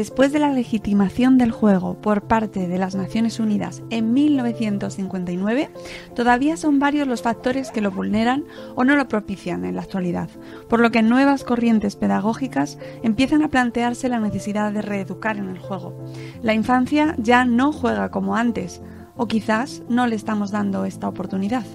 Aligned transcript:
Después 0.00 0.32
de 0.32 0.38
la 0.38 0.50
legitimación 0.50 1.36
del 1.36 1.52
juego 1.52 1.92
por 1.92 2.22
parte 2.22 2.68
de 2.68 2.78
las 2.78 2.94
Naciones 2.94 3.38
Unidas 3.38 3.82
en 3.90 4.14
1959, 4.14 5.68
todavía 6.16 6.56
son 6.56 6.78
varios 6.78 7.06
los 7.06 7.20
factores 7.20 7.70
que 7.70 7.82
lo 7.82 7.90
vulneran 7.90 8.46
o 8.76 8.84
no 8.84 8.96
lo 8.96 9.08
propician 9.08 9.66
en 9.66 9.76
la 9.76 9.82
actualidad, 9.82 10.30
por 10.70 10.80
lo 10.80 10.90
que 10.90 11.02
nuevas 11.02 11.44
corrientes 11.44 11.96
pedagógicas 11.96 12.78
empiezan 13.02 13.42
a 13.42 13.48
plantearse 13.48 14.08
la 14.08 14.20
necesidad 14.20 14.72
de 14.72 14.80
reeducar 14.80 15.36
en 15.36 15.50
el 15.50 15.58
juego. 15.58 15.94
La 16.40 16.54
infancia 16.54 17.14
ya 17.18 17.44
no 17.44 17.70
juega 17.70 18.10
como 18.10 18.36
antes, 18.36 18.80
o 19.18 19.28
quizás 19.28 19.82
no 19.90 20.06
le 20.06 20.16
estamos 20.16 20.50
dando 20.50 20.86
esta 20.86 21.08
oportunidad. 21.08 21.66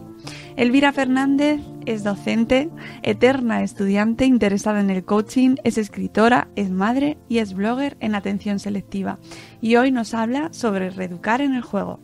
Elvira 0.57 0.93
Fernández 0.93 1.59
es 1.85 2.05
docente, 2.05 2.69
eterna 3.03 3.61
estudiante 3.61 4.23
interesada 4.23 4.79
en 4.79 4.89
el 4.89 5.03
coaching, 5.03 5.57
es 5.65 5.77
escritora, 5.77 6.47
es 6.55 6.69
madre 6.69 7.17
y 7.27 7.39
es 7.39 7.53
blogger 7.53 7.97
en 7.99 8.15
atención 8.15 8.59
selectiva. 8.59 9.19
Y 9.59 9.75
hoy 9.75 9.91
nos 9.91 10.13
habla 10.13 10.53
sobre 10.53 10.91
reeducar 10.91 11.41
en 11.41 11.55
el 11.55 11.61
juego. 11.61 11.99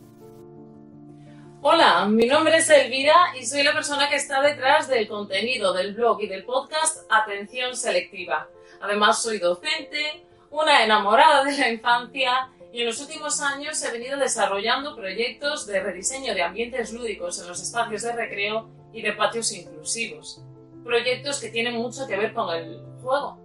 Hola, 1.62 2.04
mi 2.04 2.26
nombre 2.26 2.58
es 2.58 2.68
Elvira 2.68 3.14
y 3.40 3.46
soy 3.46 3.62
la 3.62 3.72
persona 3.72 4.10
que 4.10 4.16
está 4.16 4.42
detrás 4.42 4.86
del 4.86 5.08
contenido 5.08 5.72
del 5.72 5.94
blog 5.94 6.20
y 6.20 6.26
del 6.26 6.44
podcast 6.44 7.10
Atención 7.10 7.74
Selectiva. 7.74 8.48
Además, 8.82 9.22
soy 9.22 9.38
docente, 9.38 10.26
una 10.50 10.84
enamorada 10.84 11.42
de 11.42 11.56
la 11.56 11.70
infancia 11.70 12.50
y 12.72 12.80
en 12.80 12.86
los 12.86 13.00
últimos 13.00 13.42
años 13.42 13.82
he 13.84 13.92
venido 13.92 14.16
desarrollando 14.16 14.96
proyectos 14.96 15.66
de 15.66 15.80
rediseño 15.80 16.34
de 16.34 16.42
ambientes 16.42 16.90
lúdicos 16.92 17.38
en 17.38 17.48
los 17.48 17.60
espacios 17.60 18.00
de 18.00 18.12
recreo 18.12 18.70
y 18.94 19.02
de 19.02 19.12
patios 19.12 19.52
inclusivos. 19.52 20.42
Proyectos 20.82 21.38
que 21.38 21.50
tienen 21.50 21.74
mucho 21.74 22.06
que 22.06 22.16
ver 22.16 22.32
con 22.32 22.54
el 22.54 22.80
juego. 23.02 23.38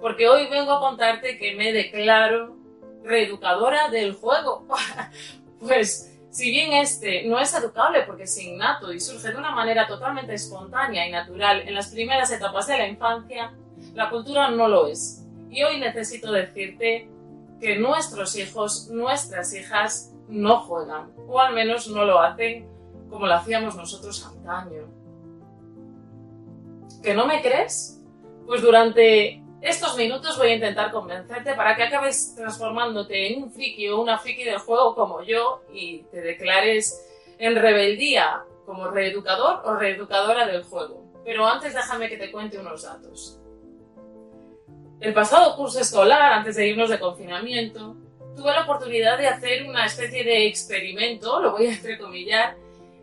Porque 0.00 0.28
hoy 0.28 0.48
vengo 0.48 0.72
a 0.72 0.80
contarte 0.80 1.38
que 1.38 1.54
me 1.54 1.72
declaro 1.72 2.56
reeducadora 3.04 3.88
del 3.88 4.14
juego. 4.14 4.66
pues 5.60 6.18
si 6.32 6.50
bien 6.50 6.72
este 6.72 7.22
no 7.22 7.38
es 7.38 7.54
educable 7.54 8.02
porque 8.02 8.24
es 8.24 8.36
innato 8.42 8.92
y 8.92 8.98
surge 8.98 9.30
de 9.30 9.36
una 9.36 9.52
manera 9.52 9.86
totalmente 9.86 10.34
espontánea 10.34 11.06
y 11.06 11.12
natural 11.12 11.60
en 11.68 11.74
las 11.74 11.92
primeras 11.92 12.32
etapas 12.32 12.66
de 12.66 12.78
la 12.78 12.88
infancia, 12.88 13.52
la 13.94 14.10
cultura 14.10 14.50
no 14.50 14.66
lo 14.66 14.88
es. 14.88 15.24
Y 15.50 15.62
hoy 15.62 15.78
necesito 15.78 16.32
decirte 16.32 17.11
que 17.62 17.78
nuestros 17.78 18.34
hijos, 18.34 18.88
nuestras 18.90 19.54
hijas, 19.54 20.12
no 20.26 20.62
juegan, 20.62 21.12
o 21.28 21.38
al 21.38 21.54
menos 21.54 21.86
no 21.86 22.04
lo 22.04 22.20
hacen 22.20 22.68
como 23.08 23.28
lo 23.28 23.34
hacíamos 23.34 23.76
nosotros 23.76 24.26
antaño. 24.26 24.88
¿Que 27.04 27.14
no 27.14 27.24
me 27.24 27.40
crees? 27.40 28.02
Pues 28.46 28.62
durante 28.62 29.44
estos 29.60 29.96
minutos 29.96 30.36
voy 30.38 30.48
a 30.48 30.54
intentar 30.54 30.90
convencerte 30.90 31.54
para 31.54 31.76
que 31.76 31.84
acabes 31.84 32.34
transformándote 32.34 33.32
en 33.32 33.44
un 33.44 33.52
friki 33.52 33.88
o 33.90 34.00
una 34.00 34.18
friki 34.18 34.42
del 34.42 34.58
juego 34.58 34.96
como 34.96 35.22
yo 35.22 35.62
y 35.72 36.02
te 36.10 36.20
declares 36.20 37.06
en 37.38 37.54
rebeldía 37.54 38.42
como 38.66 38.88
reeducador 38.90 39.62
o 39.66 39.76
reeducadora 39.76 40.46
del 40.46 40.64
juego. 40.64 41.04
Pero 41.24 41.46
antes 41.46 41.74
déjame 41.74 42.08
que 42.08 42.16
te 42.16 42.32
cuente 42.32 42.58
unos 42.58 42.82
datos. 42.82 43.38
El 45.02 45.14
pasado 45.14 45.56
curso 45.56 45.80
escolar, 45.80 46.32
antes 46.32 46.54
de 46.54 46.68
irnos 46.68 46.88
de 46.88 47.00
confinamiento, 47.00 47.96
tuve 48.36 48.52
la 48.52 48.62
oportunidad 48.62 49.18
de 49.18 49.26
hacer 49.26 49.68
una 49.68 49.84
especie 49.84 50.22
de 50.22 50.46
experimento, 50.46 51.42
lo 51.42 51.50
voy 51.50 51.66
a 51.66 51.72
entrecomillar, 51.72 52.56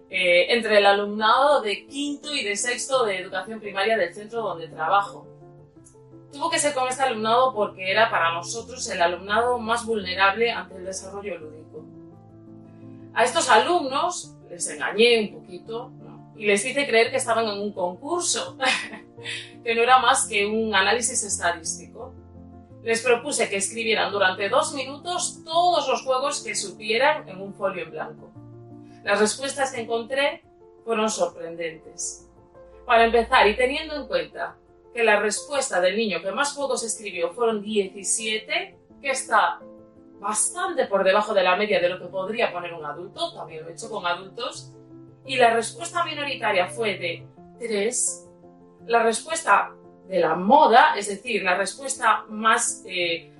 eh, 0.09 0.45
entre 0.53 0.77
el 0.77 0.85
alumnado 0.85 1.61
de 1.61 1.85
quinto 1.87 2.33
y 2.33 2.45
de 2.45 2.55
sexto 2.55 3.03
de 3.03 3.19
educación 3.19 3.59
primaria 3.59 3.97
del 3.97 4.13
centro 4.13 4.41
donde 4.41 4.69
trabajo. 4.69 5.27
Tuvo 6.31 6.49
que 6.49 6.57
ser 6.57 6.73
con 6.73 6.87
este 6.87 7.03
alumnado 7.03 7.53
porque 7.53 7.91
era 7.91 8.09
para 8.09 8.33
nosotros 8.33 8.89
el 8.89 9.01
alumnado 9.01 9.59
más 9.59 9.85
vulnerable 9.85 10.51
ante 10.51 10.77
el 10.77 10.85
desarrollo 10.85 11.37
lúdico. 11.37 11.83
A 13.13 13.25
estos 13.25 13.49
alumnos 13.49 14.37
les 14.49 14.69
engañé 14.69 15.19
un 15.19 15.41
poquito 15.41 15.91
y 16.39 16.45
les 16.45 16.63
hice 16.63 16.87
creer 16.87 17.11
que 17.11 17.17
estaban 17.17 17.45
en 17.49 17.59
un 17.59 17.73
concurso, 17.73 18.57
que 19.63 19.75
no 19.75 19.81
era 19.81 19.99
más 19.99 20.25
que 20.25 20.45
un 20.45 20.73
análisis 20.73 21.21
estadístico. 21.21 22.13
Les 22.81 23.03
propuse 23.03 23.49
que 23.49 23.57
escribieran 23.57 24.09
durante 24.09 24.47
dos 24.47 24.73
minutos 24.73 25.41
todos 25.43 25.85
los 25.89 26.01
juegos 26.01 26.41
que 26.41 26.55
supieran 26.55 27.27
en 27.27 27.41
un 27.41 27.53
folio 27.53 27.83
en 27.83 27.91
blanco. 27.91 28.31
Las 29.03 29.19
respuestas 29.19 29.73
que 29.73 29.81
encontré 29.81 30.41
fueron 30.85 31.09
sorprendentes. 31.09 32.25
Para 32.85 33.03
empezar, 33.03 33.45
y 33.45 33.57
teniendo 33.57 33.97
en 33.97 34.07
cuenta 34.07 34.55
que 34.93 35.03
la 35.03 35.19
respuesta 35.19 35.81
del 35.81 35.97
niño 35.97 36.21
que 36.21 36.31
más 36.31 36.53
juegos 36.53 36.83
escribió 36.85 37.33
fueron 37.33 37.61
17, 37.61 38.77
que 39.01 39.11
está 39.11 39.59
bastante 40.21 40.85
por 40.85 41.03
debajo 41.03 41.33
de 41.33 41.43
la 41.43 41.57
media 41.57 41.81
de 41.81 41.89
lo 41.89 41.99
que 41.99 42.05
podría 42.05 42.53
poner 42.53 42.73
un 42.73 42.85
adulto, 42.85 43.33
también 43.33 43.63
lo 43.63 43.69
he 43.69 43.73
hecho 43.73 43.89
con 43.89 44.05
adultos, 44.05 44.71
y 45.29 45.35
la 45.35 45.53
respuesta 45.53 46.03
minoritaria 46.03 46.65
fue 46.65 46.97
de 46.97 47.27
3, 47.59 48.29
la 48.87 49.03
respuesta 49.03 49.71
de 50.07 50.19
la 50.21 50.33
moda, 50.33 50.95
es 50.97 51.07
decir, 51.07 51.43
la 51.43 51.55
respuesta 51.55 52.25
más 52.29 52.81
eh, 52.87 53.31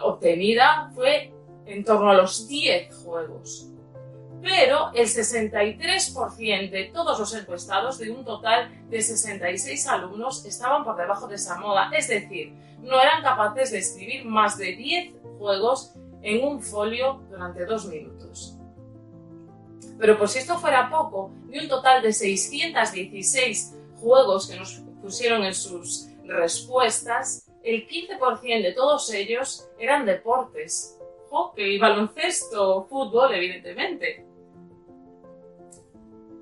obtenida 0.00 0.90
fue 0.94 1.30
en 1.66 1.84
torno 1.84 2.12
a 2.12 2.14
los 2.14 2.48
10 2.48 2.96
juegos. 3.04 3.68
Pero 4.40 4.90
el 4.94 5.06
63% 5.06 6.70
de 6.70 6.84
todos 6.84 7.18
los 7.18 7.34
encuestados, 7.34 7.98
de 7.98 8.10
un 8.10 8.24
total 8.24 8.88
de 8.88 9.02
66 9.02 9.86
alumnos, 9.86 10.46
estaban 10.46 10.82
por 10.82 10.96
debajo 10.96 11.28
de 11.28 11.34
esa 11.34 11.58
moda. 11.58 11.90
Es 11.94 12.08
decir, 12.08 12.54
no 12.80 12.98
eran 13.02 13.22
capaces 13.22 13.70
de 13.72 13.80
escribir 13.80 14.24
más 14.24 14.56
de 14.56 14.74
10 14.74 15.14
juegos 15.38 15.92
en 16.22 16.42
un 16.42 16.62
folio 16.62 17.20
durante 17.28 17.66
dos 17.66 17.84
minutos. 17.84 18.57
Pero 19.98 20.18
por 20.18 20.28
si 20.28 20.38
esto 20.38 20.58
fuera 20.58 20.88
poco, 20.90 21.30
de 21.46 21.60
un 21.60 21.68
total 21.68 22.02
de 22.02 22.12
616 22.12 23.74
juegos 24.00 24.48
que 24.48 24.56
nos 24.56 24.82
pusieron 25.02 25.44
en 25.44 25.54
sus 25.54 26.08
respuestas, 26.24 27.50
el 27.64 27.86
15% 27.86 28.62
de 28.62 28.72
todos 28.72 29.12
ellos 29.12 29.68
eran 29.78 30.06
deportes, 30.06 30.98
hockey, 31.30 31.78
baloncesto, 31.78 32.86
fútbol, 32.88 33.34
evidentemente. 33.34 34.24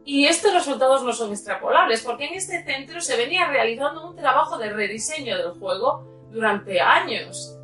Y 0.04 0.26
estos 0.26 0.54
resultados 0.54 1.02
no 1.02 1.12
son 1.12 1.32
extrapolables, 1.32 2.02
porque 2.02 2.26
en 2.26 2.34
este 2.34 2.62
centro 2.64 3.00
se 3.00 3.16
venía 3.16 3.48
realizando 3.48 4.08
un 4.08 4.14
trabajo 4.14 4.56
de 4.56 4.70
rediseño 4.70 5.36
del 5.36 5.58
juego 5.58 6.04
durante 6.30 6.80
años. 6.80 7.58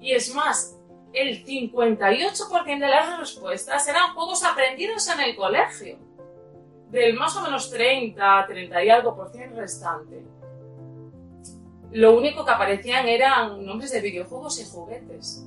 Y 0.00 0.12
es 0.12 0.32
más, 0.34 0.79
el 1.12 1.44
58% 1.44 2.64
de 2.64 2.78
las 2.78 3.18
respuestas 3.18 3.86
eran 3.88 4.14
juegos 4.14 4.44
aprendidos 4.44 5.08
en 5.08 5.20
el 5.20 5.36
colegio, 5.36 5.98
del 6.90 7.14
más 7.14 7.36
o 7.36 7.42
menos 7.42 7.70
30, 7.70 8.46
30 8.46 8.84
y 8.84 8.90
algo 8.90 9.16
por 9.16 9.30
ciento 9.30 9.60
restante. 9.60 10.24
Lo 11.92 12.16
único 12.16 12.44
que 12.44 12.52
aparecían 12.52 13.08
eran 13.08 13.64
nombres 13.64 13.90
de 13.90 14.00
videojuegos 14.00 14.60
y 14.60 14.70
juguetes. 14.70 15.44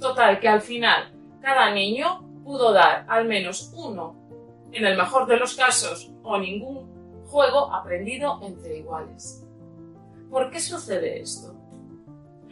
Total, 0.00 0.38
que 0.38 0.48
al 0.48 0.60
final 0.60 1.12
cada 1.40 1.72
niño 1.72 2.22
pudo 2.44 2.72
dar 2.72 3.04
al 3.08 3.26
menos 3.26 3.72
uno, 3.74 4.14
en 4.72 4.84
el 4.84 4.96
mejor 4.96 5.26
de 5.26 5.36
los 5.36 5.56
casos, 5.56 6.12
o 6.22 6.38
ningún 6.38 7.24
juego 7.26 7.74
aprendido 7.74 8.38
entre 8.42 8.78
iguales. 8.78 9.44
¿Por 10.30 10.50
qué 10.50 10.60
sucede 10.60 11.20
esto? 11.20 11.54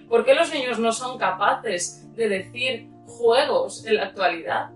¿Por 0.08 0.24
qué 0.24 0.34
los 0.34 0.50
niños 0.52 0.78
no 0.78 0.92
son 0.92 1.18
capaces 1.18 2.14
de 2.14 2.28
decir 2.28 2.88
juegos 3.06 3.84
en 3.84 3.96
la 3.96 4.04
actualidad? 4.04 4.70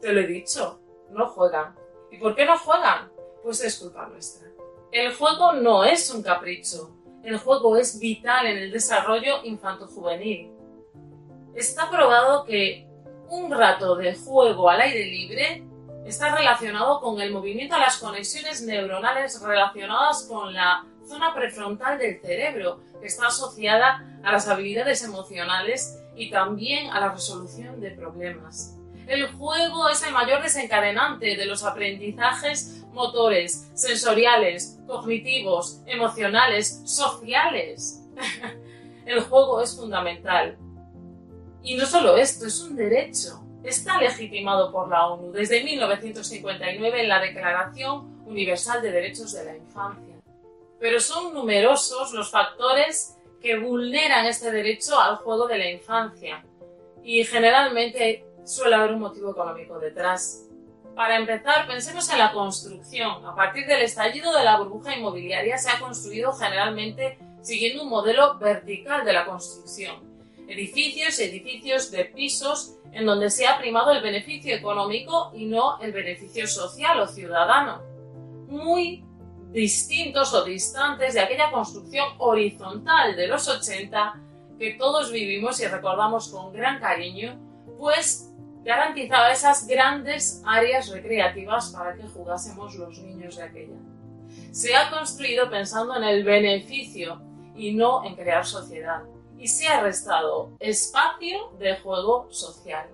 Te 0.00 0.12
lo 0.12 0.20
he 0.20 0.26
dicho, 0.26 0.80
no 1.10 1.28
juegan. 1.28 1.74
¿Y 2.10 2.18
por 2.18 2.34
qué 2.34 2.44
no 2.44 2.56
juegan? 2.58 3.10
Pues 3.42 3.62
es 3.64 3.78
culpa 3.78 4.06
nuestra. 4.06 4.48
El 4.92 5.14
juego 5.14 5.54
no 5.54 5.84
es 5.84 6.10
un 6.10 6.22
capricho, 6.22 6.94
el 7.24 7.38
juego 7.38 7.76
es 7.76 7.98
vital 7.98 8.46
en 8.46 8.58
el 8.58 8.70
desarrollo 8.70 9.42
infanto-juvenil. 9.42 10.52
Está 11.54 11.90
probado 11.90 12.44
que 12.44 12.86
un 13.28 13.50
rato 13.50 13.96
de 13.96 14.14
juego 14.14 14.68
al 14.68 14.82
aire 14.82 15.06
libre 15.06 15.64
está 16.06 16.34
relacionado 16.34 17.00
con 17.00 17.20
el 17.20 17.32
movimiento 17.32 17.74
a 17.74 17.78
las 17.78 17.98
conexiones 17.98 18.62
neuronales 18.62 19.40
relacionadas 19.40 20.26
con 20.28 20.52
la 20.52 20.84
zona 21.06 21.34
prefrontal 21.34 21.98
del 21.98 22.20
cerebro, 22.20 22.80
que 23.00 23.06
está 23.06 23.28
asociada 23.28 24.20
a 24.22 24.32
las 24.32 24.48
habilidades 24.48 25.02
emocionales 25.02 25.98
y 26.16 26.30
también 26.30 26.90
a 26.90 27.00
la 27.00 27.12
resolución 27.12 27.80
de 27.80 27.90
problemas. 27.90 28.76
El 29.06 29.26
juego 29.32 29.88
es 29.88 30.02
el 30.04 30.12
mayor 30.12 30.42
desencadenante 30.42 31.36
de 31.36 31.46
los 31.46 31.64
aprendizajes 31.64 32.82
motores, 32.92 33.70
sensoriales, 33.74 34.78
cognitivos, 34.86 35.80
emocionales, 35.86 36.82
sociales. 36.84 38.02
el 39.06 39.20
juego 39.20 39.60
es 39.60 39.76
fundamental. 39.76 40.58
Y 41.62 41.76
no 41.76 41.86
solo 41.86 42.16
esto, 42.16 42.46
es 42.46 42.60
un 42.60 42.76
derecho. 42.76 43.41
Está 43.64 43.98
legitimado 43.98 44.72
por 44.72 44.88
la 44.88 45.06
ONU 45.06 45.30
desde 45.32 45.62
1959 45.62 47.00
en 47.00 47.08
la 47.08 47.20
Declaración 47.20 48.24
Universal 48.26 48.82
de 48.82 48.90
Derechos 48.90 49.32
de 49.32 49.44
la 49.44 49.56
Infancia. 49.56 50.16
Pero 50.80 50.98
son 50.98 51.32
numerosos 51.32 52.12
los 52.12 52.30
factores 52.30 53.16
que 53.40 53.58
vulneran 53.58 54.26
este 54.26 54.50
derecho 54.50 54.98
al 55.00 55.16
juego 55.16 55.46
de 55.46 55.58
la 55.58 55.70
infancia 55.70 56.44
y 57.04 57.24
generalmente 57.24 58.24
suele 58.44 58.74
haber 58.74 58.92
un 58.92 59.00
motivo 59.00 59.30
económico 59.30 59.78
detrás. 59.78 60.48
Para 60.96 61.16
empezar, 61.16 61.66
pensemos 61.66 62.10
en 62.10 62.18
la 62.18 62.32
construcción. 62.32 63.24
A 63.24 63.34
partir 63.34 63.66
del 63.66 63.82
estallido 63.82 64.36
de 64.36 64.44
la 64.44 64.58
burbuja 64.58 64.96
inmobiliaria 64.96 65.56
se 65.56 65.70
ha 65.70 65.78
construido 65.78 66.32
generalmente 66.32 67.18
siguiendo 67.40 67.84
un 67.84 67.88
modelo 67.88 68.38
vertical 68.38 69.04
de 69.04 69.12
la 69.12 69.24
construcción. 69.24 70.11
Edificios 70.52 71.18
edificios 71.18 71.90
de 71.90 72.04
pisos 72.04 72.76
en 72.92 73.06
donde 73.06 73.30
se 73.30 73.46
ha 73.46 73.56
primado 73.56 73.90
el 73.90 74.02
beneficio 74.02 74.54
económico 74.54 75.30
y 75.34 75.46
no 75.46 75.80
el 75.80 75.92
beneficio 75.92 76.46
social 76.46 77.00
o 77.00 77.08
ciudadano. 77.08 77.80
Muy 78.48 79.02
distintos 79.50 80.34
o 80.34 80.44
distantes 80.44 81.14
de 81.14 81.20
aquella 81.20 81.50
construcción 81.50 82.06
horizontal 82.18 83.16
de 83.16 83.28
los 83.28 83.48
80 83.48 84.20
que 84.58 84.74
todos 84.74 85.10
vivimos 85.10 85.58
y 85.62 85.66
recordamos 85.68 86.28
con 86.28 86.52
gran 86.52 86.78
cariño, 86.80 87.40
pues 87.78 88.30
garantizaba 88.62 89.32
esas 89.32 89.66
grandes 89.66 90.42
áreas 90.44 90.90
recreativas 90.90 91.70
para 91.70 91.96
que 91.96 92.06
jugásemos 92.08 92.74
los 92.74 92.98
niños 92.98 93.38
de 93.38 93.44
aquella. 93.44 93.78
Se 94.50 94.76
ha 94.76 94.90
construido 94.90 95.48
pensando 95.48 95.96
en 95.96 96.04
el 96.04 96.24
beneficio 96.24 97.22
y 97.56 97.72
no 97.72 98.04
en 98.04 98.16
crear 98.16 98.44
sociedad, 98.44 99.02
y 99.42 99.48
se 99.48 99.66
ha 99.66 99.80
restado 99.82 100.52
espacio 100.60 101.50
de 101.58 101.76
juego 101.78 102.28
social. 102.30 102.88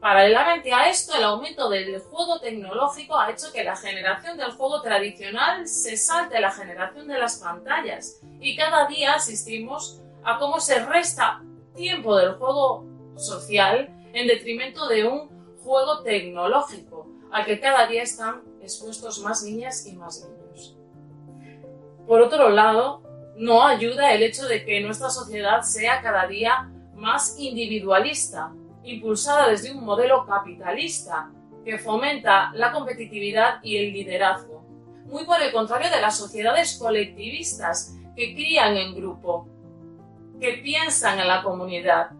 Paralelamente 0.00 0.70
a 0.70 0.90
esto, 0.90 1.16
el 1.16 1.24
aumento 1.24 1.70
del 1.70 1.98
juego 1.98 2.38
tecnológico 2.40 3.16
ha 3.18 3.30
hecho 3.30 3.50
que 3.54 3.64
la 3.64 3.74
generación 3.74 4.36
del 4.36 4.50
juego 4.52 4.82
tradicional 4.82 5.66
se 5.66 5.96
salte 5.96 6.40
la 6.40 6.50
generación 6.50 7.08
de 7.08 7.18
las 7.18 7.36
pantallas 7.36 8.20
y 8.38 8.54
cada 8.54 8.86
día 8.86 9.14
asistimos 9.14 10.02
a 10.24 10.38
cómo 10.38 10.60
se 10.60 10.84
resta 10.84 11.42
tiempo 11.74 12.16
del 12.16 12.34
juego 12.34 12.84
social 13.16 13.88
en 14.12 14.26
detrimento 14.26 14.88
de 14.88 15.06
un 15.06 15.56
juego 15.64 16.02
tecnológico 16.02 17.06
al 17.30 17.46
que 17.46 17.60
cada 17.60 17.86
día 17.86 18.02
están 18.02 18.42
expuestos 18.60 19.20
más 19.20 19.42
niñas 19.42 19.86
y 19.86 19.94
más 19.94 20.28
niños. 20.28 20.76
Por 22.06 22.20
otro 22.20 22.50
lado, 22.50 23.02
no 23.36 23.66
ayuda 23.66 24.12
el 24.12 24.22
hecho 24.22 24.46
de 24.46 24.64
que 24.64 24.80
nuestra 24.80 25.10
sociedad 25.10 25.62
sea 25.62 26.00
cada 26.00 26.26
día 26.26 26.70
más 26.94 27.36
individualista, 27.38 28.52
impulsada 28.84 29.48
desde 29.48 29.72
un 29.72 29.84
modelo 29.84 30.26
capitalista 30.26 31.30
que 31.64 31.78
fomenta 31.78 32.50
la 32.54 32.72
competitividad 32.72 33.62
y 33.62 33.76
el 33.76 33.92
liderazgo, 33.92 34.64
muy 35.06 35.24
por 35.24 35.40
el 35.40 35.52
contrario 35.52 35.90
de 35.90 36.00
las 36.00 36.16
sociedades 36.16 36.76
colectivistas 36.78 37.94
que 38.16 38.34
crían 38.34 38.76
en 38.76 38.94
grupo, 38.94 39.48
que 40.40 40.54
piensan 40.62 41.20
en 41.20 41.28
la 41.28 41.42
comunidad. 41.42 42.10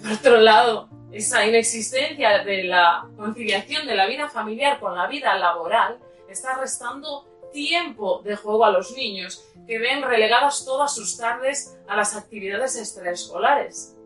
Por 0.00 0.12
otro 0.12 0.38
lado, 0.38 0.88
esa 1.12 1.44
inexistencia 1.44 2.44
de 2.44 2.64
la 2.64 3.06
conciliación 3.16 3.86
de 3.86 3.94
la 3.94 4.06
vida 4.06 4.28
familiar 4.28 4.80
con 4.80 4.96
la 4.96 5.06
vida 5.06 5.36
laboral 5.36 5.98
está 6.28 6.56
restando 6.58 7.26
tiempo 7.52 8.22
de 8.22 8.36
juego 8.36 8.64
a 8.64 8.70
los 8.70 8.92
niños, 8.92 9.44
que 9.66 9.78
ven 9.78 10.02
relegadas 10.02 10.64
todas 10.64 10.94
sus 10.94 11.16
tardes 11.16 11.78
a 11.86 11.96
las 11.96 12.16
actividades 12.16 12.76
extraescolares. 12.76 13.96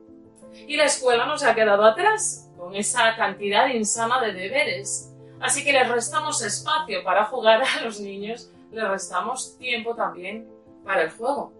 Y 0.67 0.76
la 0.76 0.85
escuela 0.85 1.26
no 1.26 1.37
se 1.37 1.49
ha 1.49 1.55
quedado 1.55 1.85
atrás, 1.85 2.50
con 2.56 2.75
esa 2.75 3.17
cantidad 3.17 3.68
insana 3.68 4.21
de 4.21 4.33
deberes. 4.33 5.12
Así 5.40 5.64
que 5.64 5.73
les 5.73 5.88
restamos 5.88 6.42
espacio 6.42 7.02
para 7.04 7.26
jugar 7.26 7.62
a 7.62 7.83
los 7.83 8.00
niños, 8.00 8.50
les 8.71 8.88
restamos 8.88 9.59
tiempo 9.59 9.95
también 9.95 10.49
para 10.85 11.02
el 11.02 11.11
juego. 11.11 11.52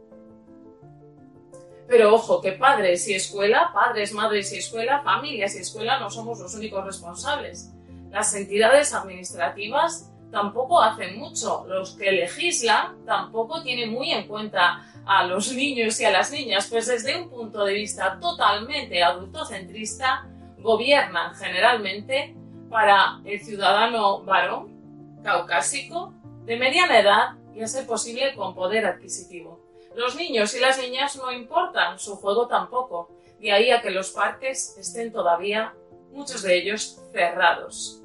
Pero 1.87 2.15
ojo, 2.15 2.41
que 2.41 2.53
padres 2.53 3.07
y 3.09 3.15
escuela, 3.15 3.71
padres, 3.75 4.13
madres 4.13 4.53
y 4.53 4.59
escuela, 4.59 5.03
familias 5.03 5.55
y 5.55 5.59
escuela 5.59 5.99
no 5.99 6.11
somos 6.11 6.41
los 6.41 6.55
únicos 6.55 6.85
responsables. 6.85 7.71
Las 8.11 8.35
entidades 8.35 8.95
administrativas 8.95 10.11
tampoco 10.35 10.83
hacen 10.83 11.19
mucho. 11.19 11.65
Los 11.69 11.93
que 11.93 12.11
legislan 12.11 13.07
tampoco 13.07 13.63
tienen 13.63 13.91
muy 13.91 14.11
en 14.11 14.27
cuenta 14.27 14.85
a 15.07 15.25
los 15.25 15.53
niños 15.53 15.99
y 16.01 16.05
a 16.05 16.11
las 16.11 16.33
niñas, 16.33 16.67
pues 16.69 16.87
desde 16.87 17.17
un 17.21 17.31
punto 17.31 17.65
de 17.65 17.75
vista 17.75 18.19
totalmente 18.21 19.03
adultocentrista, 19.03 20.27
gobiernan 20.59 21.35
generalmente 21.37 22.35
para 22.69 23.21
el 23.25 23.41
ciudadano 23.41 24.25
varón, 24.25 25.21
caucásico, 25.23 26.13
de 26.45 26.57
mediana 26.57 26.99
edad 26.99 27.29
y 27.55 27.63
a 27.63 27.69
ser 27.69 27.87
posible 27.87 28.35
con 28.35 28.55
poder 28.55 28.87
adquisitivo. 28.87 29.61
Los 29.95 30.17
niños 30.17 30.55
y 30.57 30.61
las 30.61 30.79
niñas 30.79 31.17
no 31.17 31.31
importan, 31.31 31.99
su 32.01 32.17
juego 32.17 32.49
tampoco, 32.49 33.11
de 33.39 33.53
ahí 33.53 33.71
a 33.71 33.81
que 33.81 33.91
los 33.91 34.11
parques 34.11 34.77
estén 34.79 35.13
todavía, 35.13 35.75
muchos 36.11 36.43
de 36.43 36.57
ellos, 36.57 37.01
cerrados. 37.13 38.04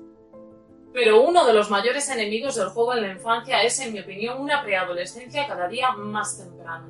Pero 0.93 1.21
uno 1.21 1.45
de 1.45 1.53
los 1.53 1.69
mayores 1.69 2.09
enemigos 2.09 2.55
del 2.55 2.69
juego 2.69 2.93
en 2.93 3.01
la 3.01 3.11
infancia 3.11 3.61
es, 3.61 3.79
en 3.79 3.93
mi 3.93 3.99
opinión, 3.99 4.41
una 4.41 4.63
preadolescencia 4.63 5.47
cada 5.47 5.67
día 5.67 5.91
más 5.91 6.37
temprana. 6.37 6.87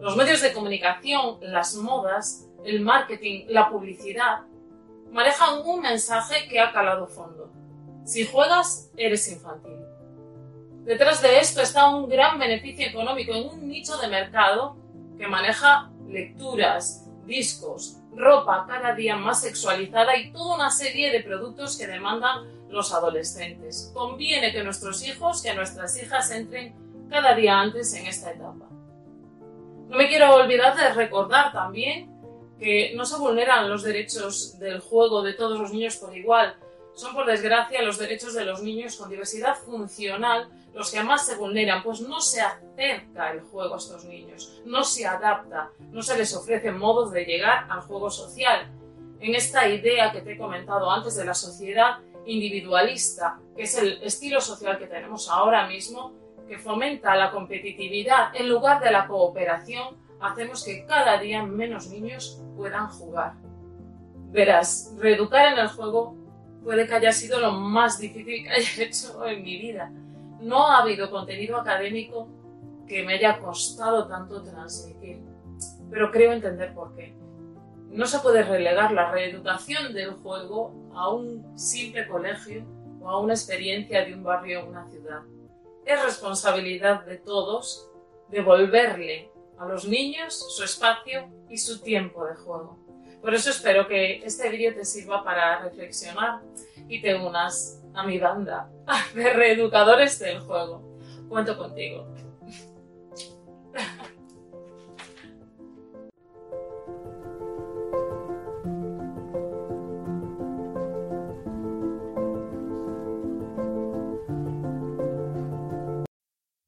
Los 0.00 0.16
medios 0.16 0.42
de 0.42 0.52
comunicación, 0.52 1.38
las 1.40 1.74
modas, 1.74 2.46
el 2.64 2.80
marketing, 2.80 3.46
la 3.48 3.68
publicidad, 3.68 4.42
manejan 5.10 5.60
un 5.64 5.80
mensaje 5.80 6.46
que 6.48 6.60
ha 6.60 6.72
calado 6.72 7.06
fondo. 7.06 7.50
Si 8.04 8.24
juegas, 8.24 8.90
eres 8.96 9.30
infantil. 9.32 9.76
Detrás 10.84 11.20
de 11.20 11.40
esto 11.40 11.62
está 11.62 11.88
un 11.88 12.08
gran 12.08 12.38
beneficio 12.38 12.86
económico 12.86 13.34
en 13.34 13.48
un 13.48 13.68
nicho 13.68 13.96
de 13.96 14.06
mercado 14.06 14.76
que 15.18 15.26
maneja 15.26 15.90
lecturas, 16.06 17.08
discos, 17.24 17.96
ropa 18.14 18.66
cada 18.68 18.94
día 18.94 19.16
más 19.16 19.40
sexualizada 19.40 20.16
y 20.16 20.30
toda 20.30 20.54
una 20.54 20.70
serie 20.70 21.10
de 21.10 21.24
productos 21.24 21.76
que 21.76 21.88
demandan 21.88 22.46
los 22.76 22.92
adolescentes. 22.92 23.90
Conviene 23.94 24.52
que 24.52 24.62
nuestros 24.62 25.06
hijos, 25.06 25.42
que 25.42 25.54
nuestras 25.54 26.00
hijas 26.00 26.30
entren 26.30 26.74
cada 27.10 27.34
día 27.34 27.58
antes 27.58 27.92
en 27.94 28.06
esta 28.06 28.30
etapa. 28.30 28.66
No 29.88 29.96
me 29.96 30.08
quiero 30.08 30.34
olvidar 30.34 30.76
de 30.76 30.92
recordar 30.92 31.52
también 31.52 32.12
que 32.58 32.94
no 32.96 33.04
se 33.04 33.18
vulneran 33.18 33.68
los 33.68 33.82
derechos 33.82 34.58
del 34.58 34.80
juego 34.80 35.22
de 35.22 35.34
todos 35.34 35.58
los 35.58 35.72
niños 35.72 35.96
por 35.96 36.16
igual. 36.16 36.56
Son, 36.94 37.14
por 37.14 37.26
desgracia, 37.26 37.82
los 37.82 37.98
derechos 37.98 38.34
de 38.34 38.44
los 38.44 38.62
niños 38.62 38.96
con 38.96 39.10
diversidad 39.10 39.56
funcional 39.56 40.48
los 40.76 40.90
que 40.90 41.02
más 41.02 41.24
se 41.24 41.36
vulneran, 41.36 41.82
pues 41.82 42.02
no 42.02 42.20
se 42.20 42.42
acerca 42.42 43.32
el 43.32 43.40
juego 43.40 43.74
a 43.74 43.78
estos 43.78 44.04
niños, 44.04 44.60
no 44.66 44.84
se 44.84 45.06
adapta, 45.06 45.70
no 45.90 46.02
se 46.02 46.18
les 46.18 46.34
ofrecen 46.36 46.78
modos 46.78 47.12
de 47.12 47.24
llegar 47.24 47.66
al 47.70 47.80
juego 47.80 48.10
social. 48.10 48.70
En 49.18 49.34
esta 49.34 49.66
idea 49.66 50.12
que 50.12 50.20
te 50.20 50.32
he 50.32 50.38
comentado 50.38 50.90
antes 50.90 51.16
de 51.16 51.24
la 51.24 51.32
sociedad 51.32 52.00
individualista, 52.26 53.38
que 53.56 53.62
es 53.62 53.78
el 53.78 54.02
estilo 54.02 54.40
social 54.40 54.78
que 54.78 54.86
tenemos 54.86 55.30
ahora 55.30 55.66
mismo, 55.66 56.12
que 56.46 56.58
fomenta 56.58 57.16
la 57.16 57.30
competitividad 57.30 58.34
en 58.34 58.48
lugar 58.48 58.82
de 58.82 58.92
la 58.92 59.06
cooperación, 59.06 59.96
hacemos 60.20 60.64
que 60.64 60.84
cada 60.86 61.18
día 61.18 61.42
menos 61.42 61.88
niños 61.88 62.42
puedan 62.56 62.88
jugar. 62.88 63.34
Verás, 64.30 64.94
reeducar 64.98 65.52
en 65.52 65.58
el 65.58 65.68
juego 65.68 66.16
puede 66.62 66.86
que 66.86 66.94
haya 66.94 67.12
sido 67.12 67.40
lo 67.40 67.52
más 67.52 67.98
difícil 67.98 68.42
que 68.42 68.50
haya 68.50 68.70
hecho 68.84 69.24
en 69.26 69.42
mi 69.42 69.56
vida. 69.58 69.90
No 70.40 70.66
ha 70.66 70.78
habido 70.78 71.10
contenido 71.10 71.56
académico 71.56 72.28
que 72.86 73.02
me 73.04 73.14
haya 73.14 73.38
costado 73.38 74.06
tanto 74.06 74.42
transmitir, 74.42 75.20
pero 75.90 76.10
creo 76.10 76.32
entender 76.32 76.74
por 76.74 76.94
qué. 76.94 77.16
No 77.96 78.06
se 78.06 78.18
puede 78.18 78.42
relegar 78.42 78.92
la 78.92 79.10
reeducación 79.10 79.94
del 79.94 80.10
juego 80.16 80.90
a 80.94 81.08
un 81.08 81.58
simple 81.58 82.06
colegio 82.06 82.62
o 83.00 83.08
a 83.08 83.18
una 83.20 83.32
experiencia 83.32 84.04
de 84.04 84.12
un 84.12 84.22
barrio 84.22 84.64
o 84.64 84.68
una 84.68 84.86
ciudad. 84.90 85.22
Es 85.86 86.04
responsabilidad 86.04 87.06
de 87.06 87.16
todos 87.16 87.88
devolverle 88.28 89.30
a 89.58 89.64
los 89.64 89.88
niños 89.88 90.34
su 90.54 90.62
espacio 90.62 91.30
y 91.48 91.56
su 91.56 91.80
tiempo 91.80 92.26
de 92.26 92.34
juego. 92.34 92.78
Por 93.22 93.32
eso 93.34 93.48
espero 93.48 93.88
que 93.88 94.18
este 94.18 94.50
vídeo 94.50 94.74
te 94.74 94.84
sirva 94.84 95.24
para 95.24 95.60
reflexionar 95.60 96.42
y 96.88 97.00
te 97.00 97.14
unas 97.14 97.82
a 97.94 98.02
mi 98.02 98.18
banda 98.18 98.68
de 99.14 99.32
reeducadores 99.32 100.18
del 100.18 100.40
juego. 100.40 100.82
Cuento 101.30 101.56
contigo. 101.56 102.06